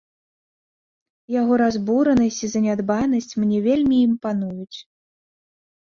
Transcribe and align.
Яго 1.41 1.53
разбуранасць 1.63 2.41
і 2.49 2.51
занядбанасць 2.55 3.33
мне 3.45 3.57
вельмі 3.71 3.97
імпануюць. 4.11 4.77